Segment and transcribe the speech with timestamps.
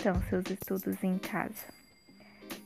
[0.00, 1.66] estão seus estudos em casa?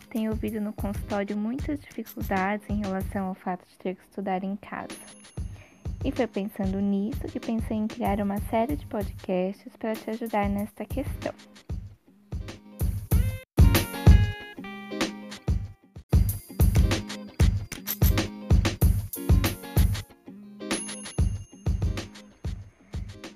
[0.08, 4.54] Tenho ouvido no consultório muitas dificuldades em relação ao fato de ter que estudar em
[4.54, 4.94] casa.
[6.04, 10.48] E foi pensando nisso que pensei em criar uma série de podcasts para te ajudar
[10.48, 11.34] nesta questão.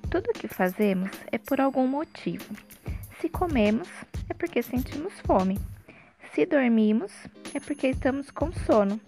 [0.08, 2.54] Tudo o que fazemos é por algum motivo.
[3.20, 3.88] Se comemos,
[4.28, 5.58] é porque sentimos fome.
[6.32, 7.12] Se dormimos,
[7.52, 9.00] é porque estamos com sono.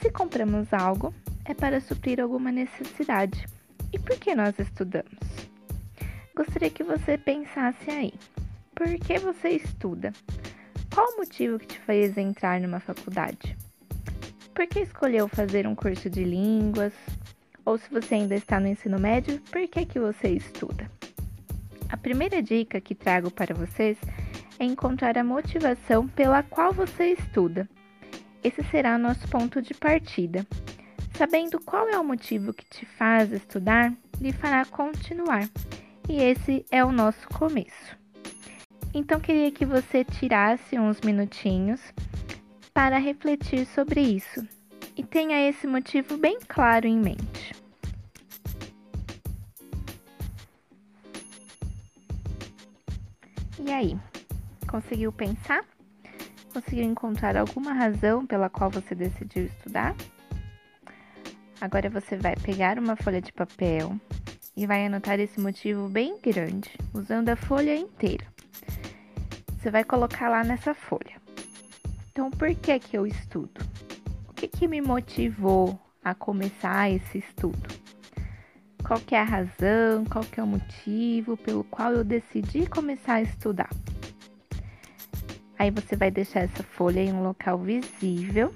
[0.00, 3.46] Se compramos algo, é para suprir alguma necessidade.
[3.92, 5.18] E por que nós estudamos?
[6.34, 8.14] Gostaria que você pensasse aí.
[8.74, 10.14] Por que você estuda?
[10.94, 13.54] Qual o motivo que te fez entrar numa faculdade?
[14.54, 16.94] Por que escolheu fazer um curso de línguas,
[17.66, 20.90] ou se você ainda está no ensino médio, por que, que você estuda?
[21.92, 23.98] A primeira dica que trago para vocês
[24.58, 27.68] é encontrar a motivação pela qual você estuda.
[28.42, 30.46] Esse será o nosso ponto de partida.
[31.14, 35.46] Sabendo qual é o motivo que te faz estudar, lhe fará continuar.
[36.08, 37.94] E esse é o nosso começo.
[38.94, 41.92] Então, queria que você tirasse uns minutinhos
[42.72, 44.42] para refletir sobre isso
[44.96, 47.61] e tenha esse motivo bem claro em mente.
[53.64, 53.96] E aí,
[54.68, 55.64] conseguiu pensar?
[56.52, 59.94] Conseguiu encontrar alguma razão pela qual você decidiu estudar?
[61.60, 63.98] Agora você vai pegar uma folha de papel
[64.56, 68.26] e vai anotar esse motivo bem grande, usando a folha inteira.
[69.58, 71.20] Você vai colocar lá nessa folha.
[72.10, 73.60] Então, por que que eu estudo?
[74.42, 77.81] que, que me motivou a começar esse estudo?
[78.86, 83.14] Qual que é a razão, qual que é o motivo pelo qual eu decidi começar
[83.14, 83.70] a estudar?
[85.58, 88.52] Aí você vai deixar essa folha em um local visível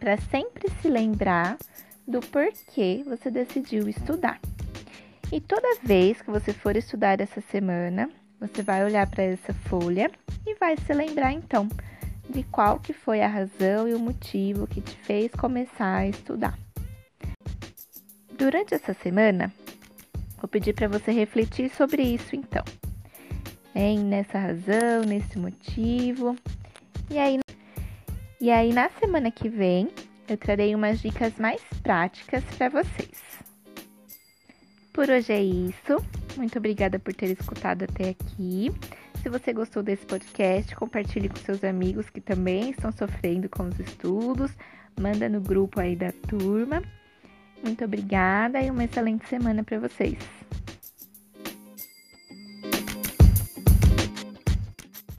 [0.00, 1.58] para sempre se lembrar
[2.06, 4.40] do porquê você decidiu estudar.
[5.30, 8.10] E toda vez que você for estudar essa semana,
[8.40, 10.10] você vai olhar para essa folha
[10.46, 11.68] e vai se lembrar então
[12.28, 16.58] de qual que foi a razão e o motivo que te fez começar a estudar.
[18.44, 19.50] Durante essa semana,
[20.36, 22.62] vou pedir para você refletir sobre isso então.
[23.74, 26.36] É, nessa razão, nesse motivo.
[27.10, 27.38] E aí,
[28.38, 29.88] e aí na semana que vem,
[30.28, 33.22] eu trarei umas dicas mais práticas para vocês.
[34.92, 36.04] Por hoje é isso.
[36.36, 38.70] Muito obrigada por ter escutado até aqui.
[39.22, 43.80] Se você gostou desse podcast, compartilhe com seus amigos que também estão sofrendo com os
[43.80, 44.50] estudos.
[45.00, 46.82] Manda no grupo aí da turma.
[47.62, 50.18] Muito obrigada e uma excelente semana para vocês.